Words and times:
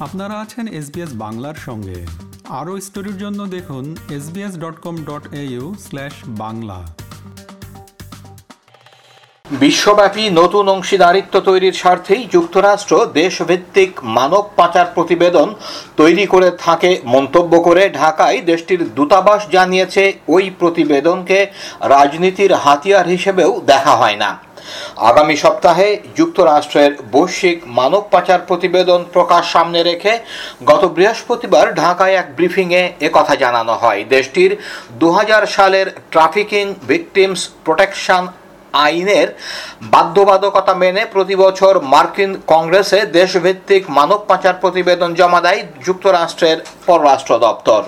আপনারা 0.00 0.40
আছেন 0.40 0.68
এসবিএস 0.68 1.12
বাংলার 1.14 1.54
সঙ্গে। 1.54 2.06
আরও 2.48 2.80
স্টোরির 2.80 3.18
জন্য 3.18 3.46
দেখুন 3.46 3.96
SBS 4.10 4.58
dot 4.58 4.80
com 4.80 4.96
dot 4.96 5.28
slash 5.78 6.12
Bangla. 6.26 6.84
বিশ্বব্যাপী 9.50 10.30
নতুন 10.30 10.68
অংশীদারিত্ব 10.68 11.40
তৈরির 11.40 11.72
স্বার্থেই 11.72 12.28
যুক্তরাষ্ট্র 12.32 13.06
দেশভিত্তিক 13.06 14.04
মানব 14.04 14.50
পাচার 14.56 14.86
প্রতিবেদন 14.94 15.54
তৈরি 15.96 16.26
করে 16.26 16.50
থাকে 16.50 17.00
মন্তব্য 17.04 17.60
করে 17.60 17.90
ঢাকায় 17.90 18.40
দেশটির 18.40 18.94
দূতাবাস 18.94 19.48
জানিয়েছে, 19.50 20.12
ওই 20.28 20.50
প্রতিবেদনকে 20.58 21.46
রাজনীতির 21.80 22.52
হাতিয়ার 22.54 23.06
হিসেবেও 23.06 23.60
দেখা 23.66 23.96
হয় 23.96 24.16
না। 24.16 24.45
আগামী 25.10 25.36
সপ্তাহে 25.36 25.88
যুক্তরাষ্ট্রের 26.16 26.92
বৈশ্বিক 27.12 27.58
মানব 27.78 28.02
পাচার 28.10 28.40
প্রতিবেদন 28.48 29.00
প্রকাশ 29.12 29.42
সামনে 29.52 29.80
রেখে 29.82 30.12
গত 30.66 30.82
বৃহস্পতিবার 30.96 31.66
ঢাকায় 31.74 32.14
এক 32.14 32.26
ব্রিফিংয়ে 32.36 32.82
একথা 33.00 33.34
জানানো 33.36 33.74
হয়। 33.74 34.00
দেশটির 34.14 34.52
দু 35.00 35.08
হাজার 35.10 35.42
সালের 35.46 35.86
ট্রাফিকিং 36.10 36.64
ভিকটিমস 36.88 37.40
প্রোটেকশন 37.64 38.24
আইনের 38.86 39.28
বাধ্যবাধকতা 39.82 40.74
মেনে 40.74 41.02
প্রতি 41.12 41.34
বছর 41.44 41.72
মার্কিন 41.92 42.32
কংগ্রেসে 42.46 43.00
দেশভিত্তিক 43.18 43.82
মানব 43.90 44.20
পাচার 44.28 44.54
প্রতিবেদন 44.60 45.10
জমা 45.14 45.40
দেয় 45.40 45.60
যুক্তরাষ্ট্রের 45.86 46.58
পররাষ্ট্র 46.86 47.32
দপ্তর। 47.38 47.82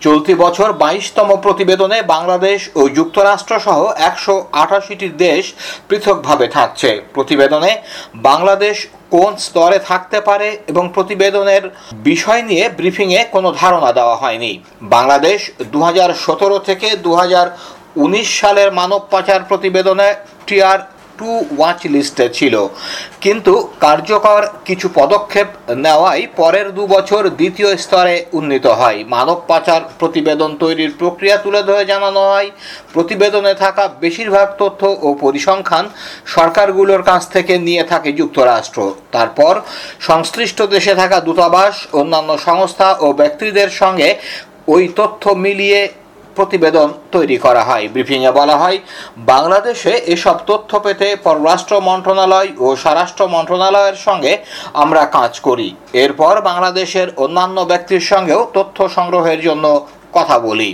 চলতি 0.00 0.34
বছর 0.34 0.68
বাইশতম 0.72 1.28
প্রতিবেদনে 1.36 1.98
বাংলাদেশ 2.14 2.60
ও 2.74 2.82
যুক্তরাষ্ট্র 2.88 3.54
সহ 3.60 3.80
একশো 4.08 4.34
আঠাশিটি 4.52 5.08
দেশ 5.08 5.42
পৃথকভাবে 5.88 6.46
থাকছে। 6.48 6.90
প্রতিবেদনে 7.14 7.72
বাংলাদেশ 8.14 8.76
কোন 9.10 9.32
স্তরে 9.36 9.78
থাকতে 9.78 10.18
পারে 10.20 10.48
এবং 10.66 10.84
প্রতিবেদনের 10.94 11.64
বিষয় 12.10 12.42
নিয়ে 12.42 12.64
ব্রিফিংয়ে 12.68 13.20
কোনো 13.24 13.48
ধারণা 13.60 13.90
দেওয়া 13.92 14.16
হয়নি। 14.16 14.52
বাংলাদেশ 14.82 15.38
দু 15.72 15.78
হাজার 15.82 16.10
সতেরো 16.24 16.58
থেকে 16.58 16.88
দু 16.96 17.10
উনিশ 18.04 18.28
সালের 18.40 18.70
মানব 18.72 19.00
পাচার 19.10 19.40
প্রতিবেদনে 19.48 20.08
টিআর 20.46 20.78
টু 21.18 21.30
ওয়াচ 21.58 21.80
লিস্টে 21.94 22.26
ছিল। 22.28 22.54
কিন্তু 23.20 23.52
কার্যকর 23.80 24.42
কিছু 24.64 24.86
পদক্ষেপ 24.94 25.48
নেওয়াই 25.84 26.22
পরের 26.36 26.66
দু 26.74 26.82
বছর 26.86 27.22
দ্বিতীয় 27.40 27.70
স্তরে 27.76 28.16
উন্নীত 28.32 28.66
হয়। 28.80 28.98
মানব 29.14 29.38
পাচার 29.48 29.80
প্রতিবেদন 29.98 30.50
তৈরির 30.62 30.92
প্রক্রিয়া 30.98 31.36
তুলে 31.36 31.60
ধরে 31.62 31.82
জানানো 31.84 32.22
হয়। 32.32 32.48
প্রতিবেদনে 32.92 33.54
থাকা 33.54 33.84
বেশিরভাগ 34.04 34.48
তথ্য 34.58 34.80
ও 35.06 35.08
পরিসংখ্যান 35.24 35.84
সরকারগুলোর 36.26 37.02
কাছ 37.02 37.22
থেকে 37.34 37.54
নিয়ে 37.58 37.84
থাকে 37.84 38.10
যুক্তরাষ্ট্র। 38.12 38.80
তারপর 39.12 39.54
সংশ্লিষ্ট 40.00 40.58
দেশে 40.74 40.94
থাকা 40.94 41.18
দূতাবাস, 41.20 41.74
অন্যান্য 42.00 42.30
সংস্থা 42.48 42.88
ও 43.00 43.06
ব্যক্তিদের 43.12 43.70
সঙ্গে 43.82 44.08
ওই 44.74 44.84
তথ্য 44.96 45.22
মিলিয়ে 45.44 45.80
প্রতিবেদন 46.36 46.88
তৈরি 47.14 47.38
করা 47.38 47.62
হয়। 47.64 47.84
ব্রিফিংয়ে 47.88 48.32
বলা 48.40 48.56
হয়, 48.62 48.78
বাংলাদেশে 49.32 49.92
এসব 50.14 50.36
তথ্য 50.50 50.70
পেতে 50.84 51.08
পররাষ্ট্র 51.26 51.74
মন্ত্রণালয় 51.80 52.48
ও 52.64 52.66
স্বরাষ্ট্র 52.76 53.22
মন্ত্রণালয়ের 53.34 53.98
সঙ্গে 54.06 54.32
আমরা 54.82 55.02
কাজ 55.18 55.32
করি। 55.40 55.68
এরপর 56.04 56.34
বাংলাদেশের 56.40 57.08
অন্যান্য 57.24 57.58
ব্যক্তির 57.70 58.02
সঙ্গেও 58.12 58.40
তথ্য 58.56 58.78
সংগ্রহের 58.96 59.40
জন্য 59.40 59.64
কথা 60.12 60.36
বলি। 60.38 60.70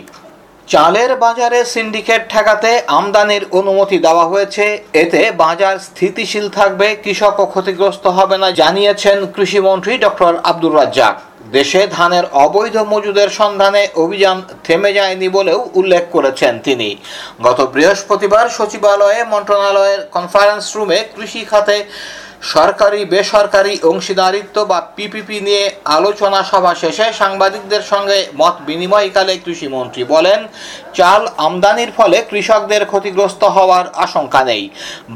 চালের 0.75 1.13
বাজারে 1.25 1.59
সিন্ডিকেট 1.75 2.23
ঠেকাতে 2.33 2.71
আমদানির 2.99 3.45
অনুমতি 3.59 3.97
দেওয়া 4.07 4.25
হয়েছে। 4.33 4.65
এতে 5.03 5.21
বাজার 5.45 5.77
স্থিতিশীল 5.89 6.47
থাকবে, 6.59 6.87
কৃষকও 7.05 7.47
ক্ষতিগ্রস্ত 7.53 8.05
হবে 8.19 8.37
না 8.43 8.49
জানিয়েছেন 8.61 9.19
কৃষিমন্ত্রী 9.35 9.93
ডক্টর 10.05 10.33
আব্দুর 10.51 10.75
রাজ্জাক। 10.81 11.15
দেশে 11.57 11.83
ধানের 11.97 12.25
অবৈধ 12.45 12.77
মজুদের 12.93 13.29
সন্ধানে 13.41 13.83
অভিযান 14.05 14.37
থেমে 14.65 14.91
যায়নি 14.99 15.29
বলেও 15.37 15.61
উল্লেখ 15.81 16.05
করেছেন 16.13 16.53
তিনি। 16.67 16.89
গত 17.47 17.59
বৃহস্পতিবার 17.75 18.47
সচিবালয়ে 18.57 19.21
মন্ত্রণালয়ের 19.33 20.01
কনফারেন্স 20.17 20.65
রুমে 20.77 20.99
কৃষি 21.15 21.43
খাতে 21.51 21.77
সরকারি, 22.43 23.01
বেসরকারি 23.05 23.75
অংশীদারিত্ব 23.83 24.57
বা 24.65 24.79
পিপিপি 24.97 25.39
নিয়ে 25.41 25.65
আলোচনা 25.89 26.41
সভা 26.43 26.73
শেষে 26.75 27.07
সাংবাদিকদের 27.13 27.83
সঙ্গে 27.83 28.19
মত 28.35 28.55
বিনিময়কালে 28.67 29.35
কৃষিমন্ত্রী 29.45 30.03
বলেন 30.05 30.41
চাল 30.99 31.23
আমদানির 31.47 31.91
ফলে 31.99 32.19
কৃষকদের 32.31 32.83
ক্ষতিগ্রস্ত 32.91 33.43
হওয়ার 33.57 33.87
আশঙ্কা 34.05 34.43
নেই। 34.51 34.65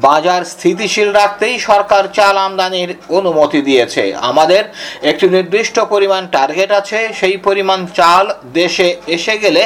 বাজার 0.06 0.42
স্থিতিশীল 0.54 1.08
রাখতেই 1.20 1.54
সরকার 1.68 2.04
চাল 2.16 2.34
আমদানির 2.46 2.90
অনুমতি 3.18 3.60
দিয়েছে। 3.68 4.02
আমাদের 4.30 4.62
একটি 5.10 5.26
নির্দিষ্ট 5.36 5.76
পরিমাণ 5.92 6.22
টার্গেট 6.36 6.70
আছে, 6.80 6.98
সেই 7.20 7.36
পরিমাণ 7.46 7.80
চাল 7.98 8.24
দেশে 8.60 8.88
এসে 9.16 9.34
গেলে 9.44 9.62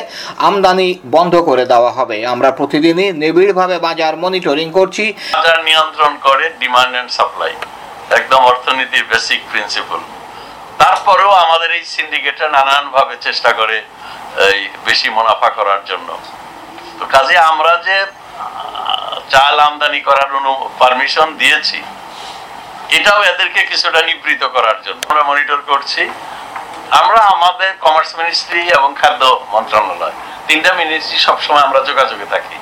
আমদানি 0.49 0.89
বন্ধ 1.15 1.35
করে 1.49 1.65
দেওয়া 1.73 1.93
হবে। 1.99 2.17
আমরা 2.35 2.51
প্রতিদিনই 2.59 3.09
নিবিড়ভাবে 3.23 3.77
বাজার 3.87 4.15
মনিটরিং 4.23 4.69
করছি। 4.79 5.05
বাজার 5.37 5.59
নিয়ন্ত্রণ 5.69 6.13
করে 6.27 6.45
ডিমান্ড 6.61 6.93
এন্ড 7.01 7.11
সাপ্লাই 7.19 7.53
একদম 8.19 8.41
অর্থনীতির 8.51 9.05
বেসিক 9.13 9.41
প্রিন্সিপাল 9.51 10.01
তারপরেও 10.81 11.33
আমাদের 11.45 11.71
এই 11.79 11.85
সিন্ডিকেটটা 11.95 12.47
নানানভাবে 12.57 13.15
চেষ্টা 13.27 13.51
করে 13.61 13.77
এই 14.47 14.59
বেশি 14.87 15.09
মুনাফা 15.17 15.49
করার 15.59 15.81
জন্য। 15.91 16.09
তো 16.99 17.05
কাজে 17.15 17.37
আমরা 17.51 17.73
যে 17.87 17.97
চাল 19.33 19.55
আমদানি 19.69 20.01
করার 20.09 20.31
পারমিশন 20.81 21.29
দিয়েছি, 21.41 21.79
এটাও 22.97 23.21
এদেরকে 23.33 23.61
কিছুটা 23.71 24.01
নিবৃত 24.09 24.43
করার 24.57 24.79
জন্য। 24.87 25.01
আমরা 25.11 25.23
মনিটর 25.31 25.61
করছি। 25.71 26.03
আমরা 27.01 27.21
আমাদের 27.35 27.71
কমার্স 27.85 28.11
মিনিস্ট্রি 28.21 28.63
এবং 28.77 28.91
খাদ্য 29.01 29.23
মন্ত্রণালয়, 29.55 30.17
তিনটা 30.49 30.71
মিনিস্ট্রি 30.81 31.19
সবসময় 31.27 31.65
আমরা 31.67 31.81
যোগাযোগে 31.89 32.27
থাকি। 32.35 32.57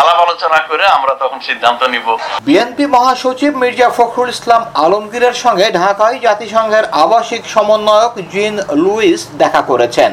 আলাপ 0.00 0.18
আলোচনা 0.26 0.58
করে 0.70 0.84
আমরা 0.96 1.12
তখন 1.22 1.38
সিদ্ধান্ত 1.48 1.80
নিব। 1.94 2.06
বিএনপি 2.46 2.84
মহাসচিব 2.96 3.52
মির্জা 3.62 3.88
ফখরুল 3.98 4.30
ইসলাম 4.36 4.62
আলমগীরের 4.84 5.36
সঙ্গে 5.44 5.66
ঢাকায় 5.80 6.16
জাতিসংঘের 6.26 6.84
আবাসিক 7.04 7.42
সমন্বয়ক 7.54 8.14
জিন 8.32 8.54
লুইস 8.84 9.20
দেখা 9.42 9.62
করেছেন। 9.70 10.12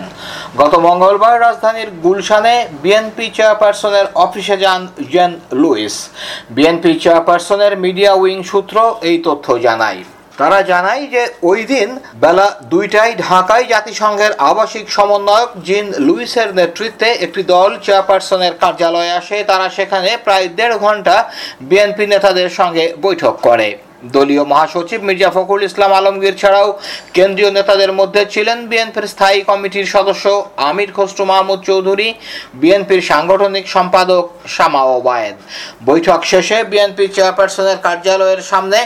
গত 0.62 0.74
মঙ্গলবার 0.88 1.36
রাজধানীর 1.46 1.90
গুলশানে 2.06 2.56
বিএনপি 2.84 3.26
চেয়ারপারসনের 3.38 4.08
অফিসে 4.26 4.56
যান 4.64 4.82
জেন 5.14 5.32
লুইস। 5.62 5.96
বিএনপি 6.56 6.92
চেয়ারপারসনের 7.04 7.74
মিডিয়া 7.86 8.12
উইং 8.22 8.40
সূত্র 8.52 8.78
এই 9.10 9.18
তথ্য 9.28 9.48
জানায়। 9.68 10.02
তারা 10.38 10.60
জানায় 10.72 11.04
যে 11.14 11.24
ওই 11.50 11.60
দিন 11.74 11.90
বেলা 12.24 12.48
দুইটায় 12.74 13.14
ঢাকায় 13.28 13.66
জাতিসংঘের 13.74 14.32
আবাসিক 14.52 14.86
সমন্বয়ক 14.92 15.50
জিন 15.68 15.86
লুইসের 16.08 16.50
নেতৃত্বে 16.60 17.10
একটি 17.26 17.42
দল 17.54 17.72
চেয়ারপারসনের 17.86 18.54
কার্যালয়ে 18.64 19.16
আসে। 19.20 19.38
তারা 19.44 19.68
সেখানে 19.70 20.10
প্রায় 20.26 20.48
দেড় 20.58 20.76
ঘণ্টা 20.78 21.16
বিএনপি 21.70 22.06
নেতাদের 22.14 22.50
সঙ্গে 22.60 22.86
বৈঠক 23.02 23.36
করে। 23.48 23.70
দলীয় 24.16 24.44
মহাসচিব 24.52 25.00
মির্জা 25.08 25.30
ফখরুল 25.36 25.64
ইসলাম 25.70 25.92
আলমগীর 26.00 26.36
ছাড়াও 26.42 26.68
কেন্দ্রীয় 27.16 27.52
নেতাদের 27.58 27.92
মধ্যে 28.00 28.22
ছিলেন 28.34 28.58
বিএনপির 28.72 29.08
স্থায়ী 29.14 29.40
কমিটির 29.50 29.88
সদস্য 29.96 30.26
আমির 30.70 30.90
খসরু 30.98 31.24
মাহমুদ 31.32 31.60
চৌধুরী, 31.70 32.08
বিএনপির 32.62 33.02
সাংগঠনিক 33.12 33.66
সম্পাদক 33.76 34.24
শামা 34.56 34.84
ওবায়েদ। 34.98 35.36
বৈঠক 35.90 36.20
শেষে 36.32 36.58
বিএনপি 36.72 37.06
চেয়ারপারসনের 37.16 37.78
কার্যালয়ের 37.86 38.42
সামনে 38.52 38.80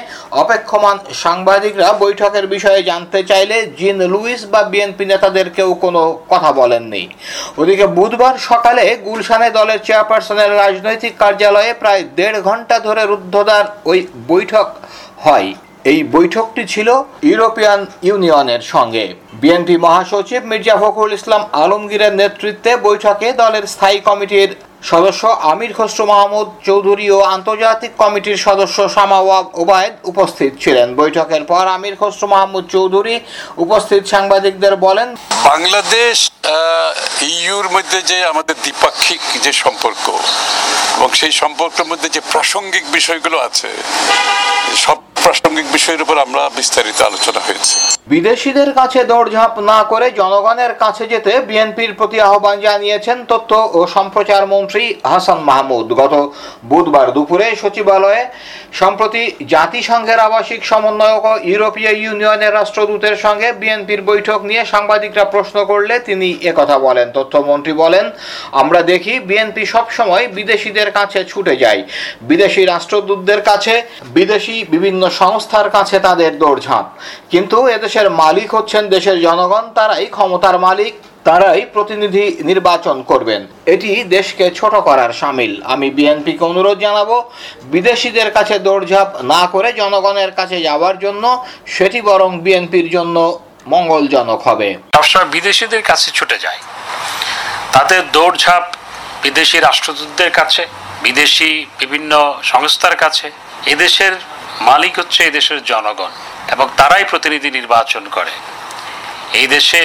অপেক্ষমান 0.43 0.97
সাংবাদিকরা 1.23 1.87
বৈঠকের 2.03 2.45
বিষয়ে 2.47 2.81
জানতে 2.83 3.19
চাইলে 3.29 3.55
জিন 3.79 3.97
লুইস 4.13 4.41
বা 4.53 4.61
বিএনপি 4.71 5.05
নেতাদের 5.05 5.47
কেউ 5.57 5.69
কোনো 5.83 6.01
কথা 6.29 6.49
বলেননি। 6.51 7.03
ওদিকে 7.57 7.85
বুধবার 7.97 8.35
সকালে 8.49 8.83
গুলশানে 9.07 9.49
দলের 9.57 9.79
চেয়ারপারসনের 9.87 10.51
রাজনৈতিক 10.63 11.13
কার্যালয়ে 11.23 11.71
প্রায় 11.81 12.03
দেড় 12.17 12.39
ঘণ্টা 12.47 12.75
ধরে 12.79 13.01
রুদ্ধদ্বার 13.03 13.65
ওই 13.91 13.99
বৈঠক 14.27 14.67
হয়। 15.25 15.49
এই 15.91 15.99
বৈঠকটি 16.15 16.63
ছিল 16.73 16.89
ইউরোপিয়ান 17.29 17.81
ইউনিয়নের 18.07 18.63
সঙ্গে। 18.73 19.05
বিএনপি 19.41 19.75
মহাসচিব 19.85 20.41
মির্জা 20.51 20.75
ফখরুল 20.81 21.13
ইসলাম 21.19 21.41
আলমগীরের 21.63 22.13
নেতৃত্বে 22.21 22.71
বৈঠকে 22.87 23.27
দলের 23.41 23.65
স্থায়ী 23.73 23.99
কমিটির 24.09 24.49
সদস্য 24.91 25.23
আমির 25.51 25.71
খসরু 25.77 26.03
মাহমুদ, 26.13 26.47
চৌধুরী 26.67 27.07
ও 27.17 27.19
আন্তর্জাতিক 27.35 27.91
কমিটির 28.01 28.39
সদস্য 28.47 28.77
শামাওয়াব 28.95 29.45
ওবায়দ 29.61 29.95
উপস্থিত 30.11 30.51
ছিলেন। 30.63 30.87
বৈঠকের 30.99 31.43
পর 31.51 31.63
আমির 31.77 31.95
খসরু 32.01 32.27
মাহমুদ, 32.33 32.63
চৌধুরী 32.75 33.15
উপস্থিত 33.65 34.01
সাংবাদিকদের 34.13 34.73
বলেন, 34.85 35.07
বাংলাদেশ 35.49 36.15
ইউর 37.43 37.67
মধ্যে 37.75 37.99
যে 38.09 38.17
আমাদের 38.31 38.55
দ্বিপাক্ষিক 38.65 39.21
যে 39.45 39.51
সম্পর্ক 39.63 40.05
এবং 40.95 41.09
সেই 41.19 41.33
সম্পর্কের 41.41 41.87
মধ্যে 41.91 42.07
যে 42.15 42.21
প্রাসঙ্গিক 42.31 42.85
বিষয়গুলো 42.97 43.37
আছে, 43.47 43.69
সব 44.85 44.96
প্রাসঙ্গিক 45.27 45.67
বিষয়ের 45.75 46.01
উপর 46.05 46.15
আমরা 46.25 46.43
বিস্তারিত 46.59 46.99
আলোচনা 47.09 47.41
হয়েছে। 47.47 47.96
বিদেশিদের 48.11 48.69
কাছে 48.79 48.99
দৌড়ঝাঁপ 49.11 49.53
না 49.71 49.79
করে 49.91 50.07
জনগণের 50.19 50.73
কাছে 50.83 51.03
যেতে 51.13 51.31
বিএনপির 51.49 51.91
প্রতি 51.99 52.17
আহ্বান 52.27 52.57
জানিয়েছেন 52.67 53.17
তথ্য 53.31 53.51
ও 53.77 53.79
সম্প্রচার 53.95 54.43
মন্ত্রী 54.53 54.83
হাসান 55.11 55.39
মাহমুদ। 55.49 55.87
গত 56.01 56.13
বুধবার 56.71 57.07
দুপুরে 57.15 57.47
সচিবালয়ে 57.61 58.21
সম্প্রতি 58.81 59.23
জাতিসংঘের 59.53 60.19
আবাসিক 60.27 60.61
সমন্বয়ক 60.71 61.23
ও 61.31 61.33
ইউরোপীয় 61.49 61.93
ইউনিয়নের 62.03 62.55
রাষ্ট্রদূতের 62.59 63.15
সঙ্গে 63.25 63.49
বিএনপির 63.61 64.01
বৈঠক 64.09 64.39
নিয়ে 64.49 64.63
সাংবাদিকরা 64.73 65.25
প্রশ্ন 65.33 65.57
করলে 65.71 65.95
তিনি 66.07 66.29
একথা 66.51 66.77
বলেন। 66.87 67.07
তথ্যমন্ত্রী 67.17 67.73
বলেন, 67.83 68.05
আমরা 68.61 68.79
দেখি 68.91 69.13
বিএনপি 69.29 69.63
সবসময় 69.73 70.25
বিদেশিদের 70.37 70.89
কাছে 70.97 71.19
ছুটে 71.31 71.53
যায়। 71.63 71.81
বিদেশি 72.29 72.61
রাষ্ট্রদূতদের 72.65 73.41
কাছে 73.49 73.73
বিদেশি 74.17 74.55
বিভিন্ন 74.73 75.03
সংস্থার 75.21 75.67
কাছে 75.75 75.95
তাদের 76.07 76.31
দৌড়ঝাঁপ 76.41 76.85
কিন্তু 77.33 77.57
এদেশের 77.97 78.19
মালিক 78.25 78.49
হচ্ছেন 78.57 78.83
দেশের 78.95 79.17
জনগণ, 79.27 79.63
তারাই 79.77 80.07
ক্ষমতার 80.15 80.55
মালিক, 80.67 80.93
তারাই 81.27 81.61
প্রতিনিধি 81.75 82.25
নির্বাচন 82.49 82.97
করবেন। 83.09 83.41
এটি 83.73 83.89
দেশকে 84.15 84.45
ছোট 84.59 84.73
করার 84.87 85.11
সামিল। 85.21 85.53
আমি 85.73 85.87
বিএনপিকে 85.97 86.43
অনুরোধ 86.51 86.77
জানাব, 86.85 87.09
বিদেশিদের 87.73 88.29
কাছে 88.37 88.55
দৌড়ঝাঁপ 88.65 89.09
না 89.33 89.41
করে 89.53 89.69
জনগণের 89.81 90.31
কাছে 90.39 90.57
যাওয়ার 90.67 90.95
জন্য, 91.05 91.23
সেটি 91.75 91.99
বরং 92.09 92.29
বিএনপির 92.45 92.87
জন্য 92.95 93.15
মঙ্গলজনক 93.73 94.39
হবে। 94.49 94.69
সবসময় 94.95 95.29
বিদেশিদের 95.35 95.83
কাছে 95.89 96.07
ছুটে 96.17 96.37
যায় 96.45 96.59
তাদের 97.75 98.01
দৌড়ঝাঁপ 98.15 98.65
বিদেশি 99.25 99.57
রাষ্ট্রদূতদের 99.67 100.31
কাছে, 100.39 100.63
বিদেশি 101.05 101.49
বিভিন্ন 101.81 102.11
সংস্থার 102.51 102.95
কাছে। 103.03 103.27
এদেশের 103.73 104.13
মালিক 104.69 104.93
হচ্ছে 104.99 105.19
এদেশের 105.29 105.59
জনগণ। 105.71 106.13
এবং 106.53 106.65
তারাই 106.77 107.05
প্রতিনিধি 107.11 107.49
নির্বাচন 107.51 108.03
করে। 108.11 108.33
এই 109.39 109.47
দেশে 109.55 109.81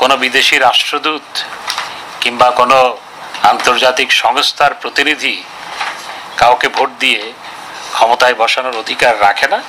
কোনো 0.00 0.14
বিদেশি 0.16 0.56
রাষ্ট্রদূত 0.58 1.28
কিংবা 2.20 2.48
কোনো 2.50 2.78
আন্তর্জাতিক 3.42 4.08
সংস্থার 4.22 4.72
প্রতিনিধি 4.82 5.36
কাউকে 6.36 6.68
ভোট 6.68 6.90
দিয়ে 7.00 7.22
ক্ষমতায় 7.92 8.36
বসানোর 8.40 8.76
অধিকার 8.76 9.14
রাখে 9.20 9.46
না 9.48 9.60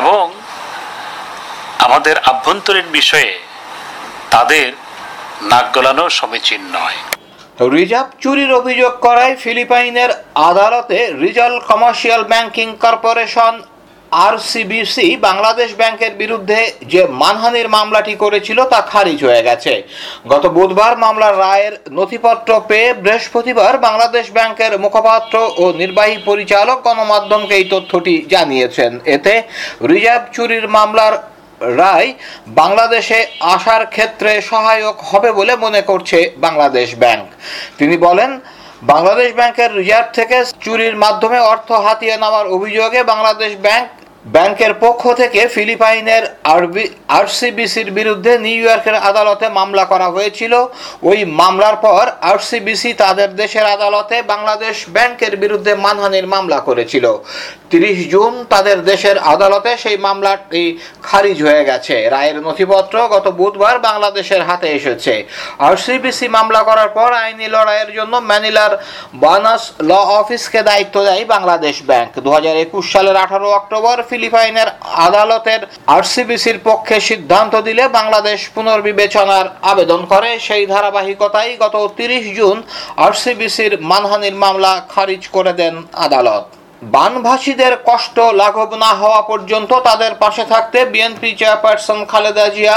এবং 0.00 0.24
আমাদের 1.78 2.16
আভ্যন্তরীণ 2.30 2.88
বিষয়ে 2.98 3.32
তাদের 4.30 4.66
নাক 5.42 5.66
গলানো 5.74 6.04
সমীচীন 6.18 6.62
নয়। 6.76 6.98
রিজার্ভ 7.76 8.08
চুরির 8.22 8.52
অভিযোগ 8.52 8.92
করায় 9.00 9.34
ফিলিপাইনের 9.36 10.10
আদালতে 10.50 10.98
Rizal 11.22 11.54
Commercial 11.68 12.22
Banking 12.24 12.68
Corporation 12.84 13.54
RCBC 14.24 15.06
Bangladesh 15.28 15.70
ব্যাংকের 15.80 16.12
বিরুদ্ধে 16.22 16.60
যে 16.92 17.02
মানহানির 17.22 17.68
মামলাটি 17.76 18.14
করেছিল 18.14 18.58
তা 18.72 18.80
খারিজ 18.92 19.20
হয়ে 19.24 19.42
গেছে। 19.42 19.72
গত 20.32 20.44
বুধবার 20.56 20.94
মামলার 21.04 21.34
রায়ের 21.38 21.74
নথিপত্র 21.98 22.50
পেয়ে 22.70 22.88
বৃহস্পতিবার 23.04 23.72
বাংলাদেশ 23.78 24.26
ব্যাংকের 24.36 24.72
মুখপাত্র 24.78 25.34
ও 25.62 25.64
নির্বাহী 25.72 26.16
পরিচালক 26.28 26.78
গণমাধ্যমকে 26.86 27.54
এই 27.60 27.66
তথ্যটি 27.72 28.14
জানিয়েছেন। 28.32 28.92
এতে 29.14 29.34
রিজার্ভ 29.92 30.24
চুরির 30.34 30.66
মামলার 30.68 31.14
রায় 31.80 32.10
বাংলাদেশে 32.60 33.18
আসার 33.54 33.82
ক্ষেত্রে 33.94 34.30
সহায়ক 34.50 34.96
হবে 35.10 35.30
বলে 35.32 35.52
মনে 35.64 35.80
করছে 35.80 36.18
বাংলাদেশ 36.36 36.88
ব্যাংক। 37.02 37.26
তিনি 37.78 37.96
বলেন, 38.06 38.30
বাংলাদেশ 38.92 39.28
ব্যাংকের 39.38 39.70
রিজার্ভ 39.80 40.08
থেকে 40.18 40.36
চুরির 40.64 40.96
মাধ্যমে 40.96 41.38
অর্থ 41.52 41.68
হাতিয়ে 41.84 42.16
নেওয়ার 42.22 42.46
অভিযোগে 42.56 43.00
বাংলাদেশ 43.12 43.52
ব্যাংক 43.66 43.86
ব্যাংকের 44.34 44.72
পক্ষ 44.84 45.02
থেকে 45.20 45.40
ফিলিপাইনের 45.54 46.24
আরবি, 46.54 46.84
আরসিবিসির 47.18 47.88
বিরুদ্ধে 47.98 48.32
নিউ 48.46 48.60
ইয়র্কের 48.64 48.96
আদালতে 49.10 49.46
মামলা 49.58 49.84
করা 49.92 50.08
হয়েছিল। 50.10 50.52
ওই 51.10 51.18
মামলার 51.40 51.76
পর 51.86 52.04
আরসিবিসি 52.32 52.90
তাদের 53.02 53.30
দেশের 53.42 53.66
আদালতে 53.76 54.16
বাংলাদেশ 54.32 54.76
ব্যাংকের 54.94 55.34
বিরুদ্ধে 55.42 55.72
মানহানির 55.86 56.26
মামলা 56.34 56.58
করেছিল। 56.68 57.06
তিরিশ 57.70 57.98
জুন 58.12 58.32
তাদের 58.52 58.78
দেশের 58.90 59.16
আদালতে 59.34 59.70
সেই 59.76 59.98
মামলাটি 60.06 60.64
খারিজ 61.02 61.38
হয়ে 61.46 61.62
গেছে। 61.64 61.94
রায়ের 62.14 62.38
নথিপত্র 62.46 62.96
গত 63.14 63.26
বুধবার 63.38 63.76
বাংলাদেশের 63.88 64.42
হাতে 64.48 64.68
এসেছে। 64.78 65.14
আরসিবিসি 65.68 66.26
মামলা 66.36 66.60
করার 66.68 66.90
পর 66.98 67.10
আইনি 67.22 67.46
লড়াইয়ের 67.54 67.90
জন্য 67.98 68.14
ম্যানিলার 68.30 68.72
বানাস 69.24 69.62
ল 69.88 69.90
অফিসকে 70.20 70.60
দায়িত্ব 70.70 70.96
দেয় 71.08 71.24
বাংলাদেশ 71.34 71.76
ব্যাংক। 71.90 72.10
দু 72.24 72.30
হাজার 72.36 72.56
একুশ 72.64 72.84
সালের 72.92 73.16
আঠারো 73.24 73.48
অক্টোবর 73.52 73.96
ফিলিপাইনের 74.16 74.68
আদালতের 75.08 75.60
আরসিবিসির 75.96 76.58
পক্ষে 76.68 76.96
সিদ্ধান্ত 77.08 77.54
দিলে 77.68 77.84
বাংলাদেশ 77.98 78.38
পুনর্বিবেচনার 78.54 79.46
আবেদন 79.72 80.00
করে। 80.12 80.30
সেই 80.46 80.64
ধারাবাহিকতায় 80.74 81.52
গত 81.62 81.76
তিরিশ 81.98 82.24
জুন 82.38 82.56
আরসিবিসির 83.06 83.72
মানহানির 83.90 84.36
মামলা 84.44 84.72
খারিজ 84.92 85.22
করে 85.36 85.52
দেন 85.60 85.74
আদালত। 86.06 86.44
বানভাসীদের 86.94 87.74
কষ্ট 87.90 88.16
লাঘব 88.40 88.70
না 88.84 88.90
হওয়া 89.00 89.22
পর্যন্ত 89.30 89.70
তাদের 89.88 90.12
পাশে 90.22 90.44
থাকতে 90.52 90.78
বিএনপি 90.92 91.30
চেয়ারপারসন 91.40 91.98
খালেদা 92.10 92.46
জিয়া 92.54 92.76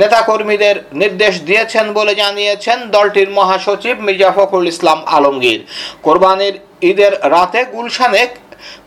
নেতাকর্মীদের 0.00 0.76
নির্দেশ 1.00 1.34
দিয়েছেন 1.48 1.86
বলে 1.98 2.12
জানিয়েছেন 2.22 2.78
দলটির 2.94 3.28
মহাসচিব 3.38 3.94
মির্জা 4.06 4.30
ফখরুল 4.36 4.68
ইসলাম 4.72 4.98
আলমগীর। 5.16 5.60
কোরবানির 6.06 6.56
ঈদের 6.90 7.12
রাতে 7.34 7.60
গুলশানে 7.74 8.22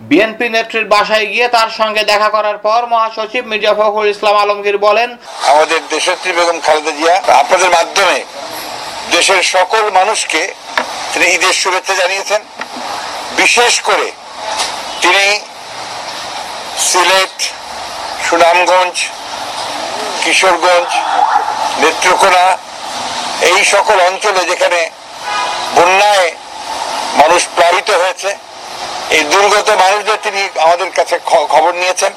বিএনপি 0.02 0.48
নেত্রীর 0.56 0.86
বাসায় 0.94 1.28
গিয়ে 1.34 1.48
তার 1.56 1.70
সঙ্গে 1.80 2.02
দেখা 2.12 2.30
করার 2.36 2.58
পর 2.66 2.82
মহাসচিব 2.94 3.44
মির্জা 3.52 3.74
ফখরুল 3.80 4.10
ইসলাম 4.16 4.36
আলমগীর 4.44 4.78
বলেন, 4.88 5.10
আমাদের 5.52 5.82
দেশত্রী 5.94 6.32
বেগম 6.38 6.58
খালেদা 6.66 6.92
জিয়া 6.98 7.16
আপনাদের 7.42 7.70
মাধ্যমে 7.78 8.18
দেশের 9.16 9.42
সকল 9.56 9.84
মানুষকে 10.00 10.42
তিনি 11.12 11.26
ঈদের 11.36 11.56
শুভেচ্ছা 11.62 11.96
জানিয়েছেন। 12.02 12.42
বিশেষ 13.42 13.74
করে 13.88 14.08
তিনি 15.04 15.26
সিলেট, 16.90 17.38
সুনামগঞ্জ, 18.28 18.96
কিশোরগঞ্জ, 20.24 20.90
নেত্রকোনা 21.82 22.46
এই 23.50 23.60
সকল 23.74 23.98
অঞ্চলে 24.10 24.42
যেখানে 24.52 24.80
বন্যায় 25.78 26.30
মানুষ 27.22 27.42
প্লাবিত 27.56 27.90
হয়েছে 28.02 28.30
এই 29.16 29.24
দুর্গত 29.24 29.70
মানুষদের 29.70 30.18
তিনি 30.24 30.42
আমাদের 30.60 30.92
কাছে 30.92 31.20
খবর 31.26 31.74
নিয়েছেন 31.74 32.12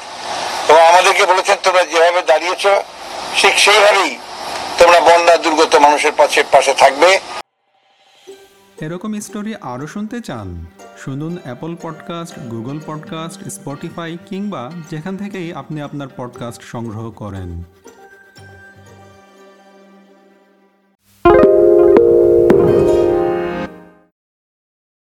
এবং 0.68 0.80
আমাদেরকে 0.80 1.24
বলেছেন, 1.26 1.56
তোমরা 1.62 1.84
যেভাবে 1.84 2.22
দাঁড়িয়েছ, 2.22 2.64
ঠিক 3.36 3.54
সেইভাবেই 3.58 4.18
তোমরা 4.78 5.00
বন্যা 5.00 5.36
দুর্গত 5.36 5.76
মানুষের 5.76 6.12
পাশে 6.12 6.44
পাশে 6.52 6.74
থাকবে। 6.74 7.18
এরকম 8.80 9.20
স্টোরি 9.20 9.54
আরও 9.60 9.86
শুনতে 9.86 10.20
চান, 10.20 10.66
শুনুন 11.04 11.38
Apple 11.44 11.76
podcast 11.82 12.38
Google 12.38 12.78
podcast 12.86 13.40
Spotify 13.50 14.18
কিংবা 14.28 14.70
যেখান 14.90 15.16
থেকেই 15.16 15.54
আপনি 15.54 15.82
আপনার 15.82 16.08
পডকাস্ট 16.16 16.62
সংগ্রহ 16.62 17.10
করেন। 17.10 17.64